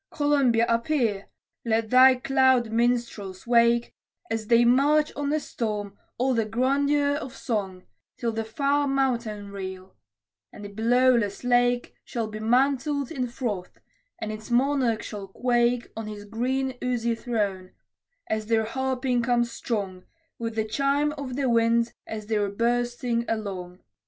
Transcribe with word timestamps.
Columbia, 0.09 0.65
appear! 0.67 1.27
Let 1.63 1.91
thy 1.91 2.15
cloud 2.15 2.71
minstrels 2.71 3.45
wake, 3.45 3.93
As 4.31 4.47
they 4.47 4.65
march 4.65 5.13
on 5.15 5.29
the 5.29 5.39
storm, 5.39 5.95
all 6.17 6.33
the 6.33 6.43
grandeur 6.43 7.15
of 7.17 7.35
song, 7.37 7.83
Till 8.17 8.31
the 8.31 8.43
far 8.43 8.87
mountain 8.87 9.51
reel 9.51 9.95
and 10.51 10.65
the 10.65 10.69
billowless 10.69 11.43
lake 11.43 11.93
Shall 12.03 12.25
be 12.25 12.39
mantled 12.39 13.11
in 13.11 13.27
froth, 13.27 13.77
and 14.17 14.31
its 14.31 14.49
Monarch 14.49 15.03
shall 15.03 15.27
quake 15.27 15.91
On 15.95 16.07
his 16.07 16.25
green 16.25 16.79
oozy 16.83 17.13
throne, 17.13 17.69
as 18.27 18.47
their 18.47 18.63
harping 18.65 19.21
comes 19.21 19.51
strong, 19.51 20.05
With 20.39 20.55
the 20.55 20.65
chime 20.65 21.11
of 21.11 21.35
the 21.35 21.47
winds 21.47 21.93
as 22.07 22.25
they're 22.25 22.49
bursting 22.49 23.23
along. 23.29 23.83